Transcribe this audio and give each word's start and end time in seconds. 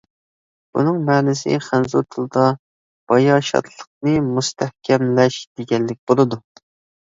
بۇنىڭ 0.75 0.95
مەنىسى 1.09 1.59
خەنزۇ 1.65 2.01
تىلىدا 2.15 2.45
«باياشاتلىقنى 3.11 4.15
مۇستەھكەملەش» 4.31 5.39
دېگەنلىك 5.61 6.01
بولىدۇ. 6.15 6.43